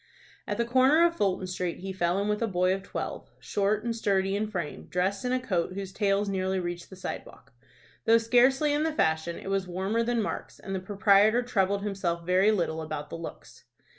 At 0.47 0.57
the 0.57 0.65
corner 0.65 1.05
of 1.05 1.15
Fulton 1.15 1.45
Street 1.45 1.77
he 1.81 1.93
fell 1.93 2.17
in 2.19 2.27
with 2.27 2.41
a 2.41 2.47
boy 2.47 2.73
of 2.73 2.81
twelve, 2.81 3.29
short 3.39 3.83
and 3.83 3.95
sturdy 3.95 4.35
in 4.35 4.47
frame, 4.49 4.87
dressed 4.87 5.23
in 5.23 5.31
a 5.31 5.39
coat 5.39 5.73
whose 5.73 5.93
tails 5.93 6.27
nearly 6.27 6.59
reached 6.59 6.89
the 6.89 6.95
sidewalk. 6.95 7.53
Though 8.05 8.17
scarcely 8.17 8.73
in 8.73 8.81
the 8.81 8.93
fashion, 8.93 9.37
it 9.37 9.51
was 9.51 9.67
warmer 9.67 10.01
than 10.01 10.19
Mark's, 10.19 10.57
and 10.57 10.73
the 10.73 10.79
proprietor 10.79 11.43
troubled 11.43 11.83
himself 11.83 12.25
very 12.25 12.51
little 12.51 12.81
about 12.81 13.11
the 13.11 13.15
looks. 13.15 13.65